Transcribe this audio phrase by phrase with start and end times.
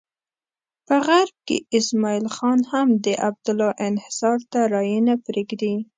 [0.87, 5.75] په غرب کې اسماعیل خان هم د عبدالله انحصار ته رایې نه پرېږدي.